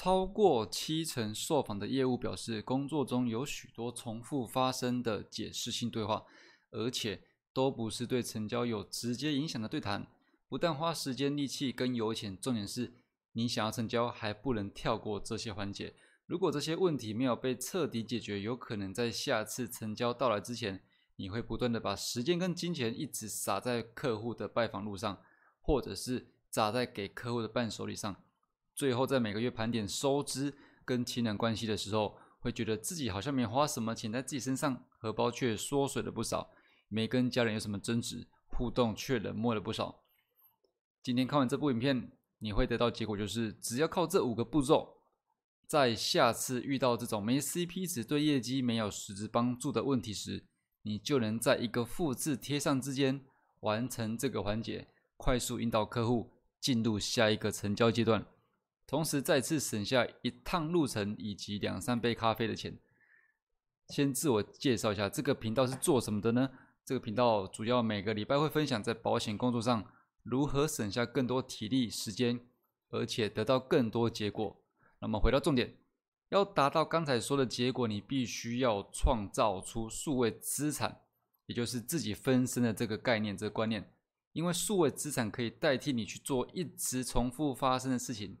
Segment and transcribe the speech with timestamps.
[0.00, 6.24] 超过七成受访的业务表示，工作中有许多重复发生的解释性对话，
[6.70, 10.06] 而且都不是对成交有直接影响的对谈。
[10.48, 12.94] 不但花时间、力气跟油钱，重点是
[13.32, 15.96] 你想要成交还不能跳过这些环节。
[16.26, 20.80] 如果这些问题没有被彻底解决，有可能在下次成交到来之前，
[21.16, 25.20] 你会不断的把时间跟金钱一直撒在客户的拜访路上，
[25.60, 28.22] 或者是砸在给客户的伴手礼上。
[28.78, 30.54] 最后在每个月盘点收支
[30.84, 36.48] 跟亲人关系的时候，会觉得自己好像没花什么钱在自己身上，荷包却缩水了不少。
[36.86, 40.04] 没跟家人有什么争执，互动却冷漠了不少。
[41.02, 44.88] 今天看完这部影片，你会得到结果就是，只要靠这五个步骤，
[45.66, 50.44] 在下次遇到这种没 CP 值、对业绩没有实质帮助的问题时，
[50.82, 53.24] 你就能在一个复制贴上之间
[53.62, 58.24] 完成这个环节，快速引导客户进入下一个成交阶段，
[58.88, 62.78] 同时再次省下一趟路程以及两三杯咖啡的钱。
[63.88, 66.50] 先自我介绍一下，这个频道是做什么的呢？
[66.86, 69.86] 这个频道主要每个礼拜会分享在保险工作上。
[70.22, 72.40] 如何省下更多体力时间，
[72.88, 74.62] 而且得到更多结果？
[75.00, 75.76] 那么回到重点，
[76.30, 81.02] 要达到刚才说的结果，你必须要创造出数位资产，
[81.44, 83.92] 也就是自己分身的这个概念、这个观念。
[84.32, 88.38] 因为数位资产可以代替你去做一直重复发生的事情。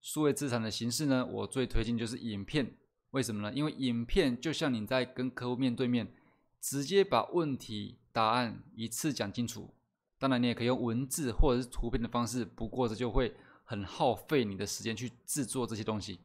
[0.00, 2.76] 数位资产的形式呢，我最推荐就是影片。
[3.10, 3.52] 为什么呢？
[3.54, 6.12] 因为影片就像你在跟客户面对面，
[6.60, 9.74] 直接把问题答案一次讲清楚。
[10.18, 16.20] 当然，你也可以用文字或者是图片的方式，不过这就会很耗费你的时间去制作这些东西。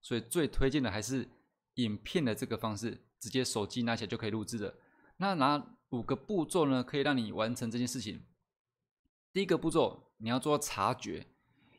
[0.00, 1.28] 所以最推荐的还是
[1.74, 4.74] 影片的这个方式，直接手机拿起来就可以录制的。
[5.16, 8.22] 那哪五个步骤呢，可以让你完成这件事情？
[9.32, 11.26] 第一个步骤，你要做察觉，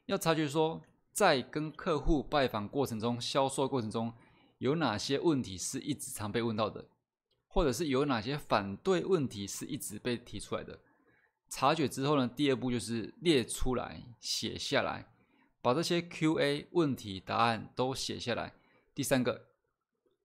[0.07, 0.81] 要察觉说，
[1.13, 4.11] 在跟客户拜访过程中、销售过程中，
[4.57, 6.85] 有哪些问题是一直常被问到的，
[7.47, 10.79] 或者是有哪些反对问题是一直被提出来的。
[11.47, 15.05] 察觉之后呢，第二步就是列出来、写下来，
[15.61, 18.53] 把这些 Q&A 问题答案都写下来。
[18.95, 19.45] 第三个，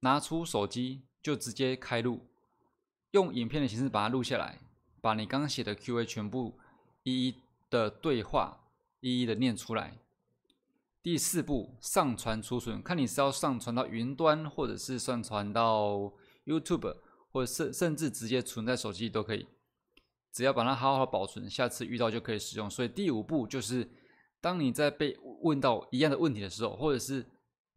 [0.00, 2.26] 拿出手机就直接开录，
[3.10, 4.60] 用影片的形式把它录下来，
[5.02, 6.58] 把你刚写的 Q&A 全部
[7.02, 7.34] 一一
[7.68, 8.64] 的对话，
[9.00, 9.98] 一一的念出来。
[11.02, 16.12] 第四步，上传储存，看你是要上传到云端，或者是上传到
[16.44, 16.96] YouTube，
[17.30, 19.46] 或者甚甚至直接存在手机都可以。
[20.32, 22.68] 只要把它好好保存，下次遇到就可以使用。
[22.68, 23.88] 所以第五步就是，
[24.40, 27.24] 当你在被问到一样的问题的时候，或者是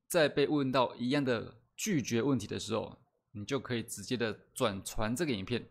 [0.08, 2.98] 在被问到一样的拒绝问题的时候，
[3.32, 5.66] 你就可以直接的转传这个影片，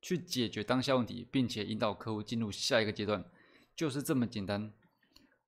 [0.00, 3.24] 去解决当下问题，并且引导客户进入下一个阶段，
[3.76, 4.72] 就是这么简单。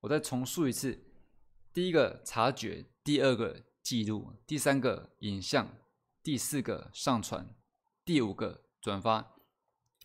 [0.01, 0.99] 我再重述一次：
[1.75, 5.75] 第一个察觉，第二个记录，第三个影像，
[6.23, 7.53] 第四个上传，
[8.05, 9.33] 第五个转发。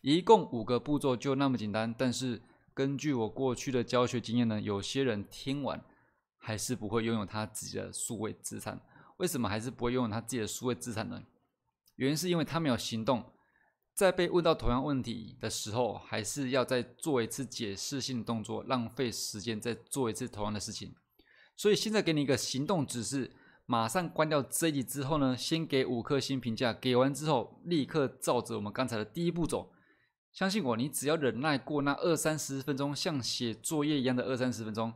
[0.01, 2.41] 一共五个步骤就那么简单，但是
[2.73, 5.81] 根据我过去的教学经验呢，有些人听完
[6.37, 8.81] 还是不会拥有他自己的数位资产。
[9.15, 11.23] 为什么还是不会拥有他自己的数位资产呢？
[11.95, 13.31] 原因是因为他没有行动，
[13.93, 20.93] 在被问到同样问题的时候，还是要再做一次解释性动作，浪费时间再做一次同样的事情。
[21.61, 23.35] 所以现在给你一个行动指示，
[23.67, 29.71] 马上关掉这一集之后呢，先给五颗星评价，给完之后立刻照着我们刚才的第一步走。
[30.31, 34.91] 相信我，你只要忍耐过那二三十分钟，像写作业一样的二三十分钟，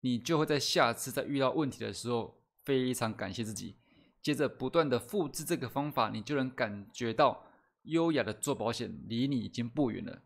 [0.00, 3.76] 你就会在下次再遇到问题的时候非常感谢自己。
[4.22, 7.44] 接着不断的复制这个方法，你就能感觉到
[7.82, 10.22] 优雅的做保险离你已经不远了。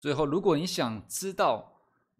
[0.00, 1.73] 最后，如果你想知道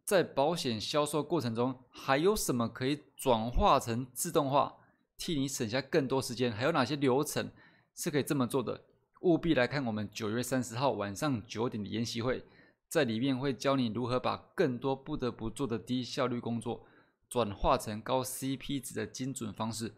[0.05, 4.75] 在保险销售过程中还有什么可以转化成自动化，
[5.17, 7.51] 替你省下更多时间，还有哪些流程
[7.95, 8.83] 是可以这么做的？
[9.23, 12.45] 务必来看我们九月三十号晚上九点的研习会，
[12.87, 16.85] 在里面会教你如何把更多不得不做的低效率工作，
[17.31, 19.95] 转化成高 CP 值的精准方式，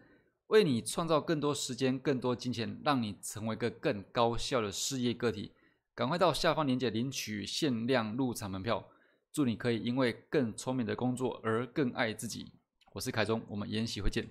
[0.47, 5.51] 为你创造更多时间、更多金钱，让你成为一个更高效的事业个体。
[5.97, 8.87] 赶快到下方链接领取限量入场门票，
[9.37, 12.51] 祝你可以因为更聪明的工作而更爱自己。
[12.95, 14.27] 我是凯中，我们研习会见。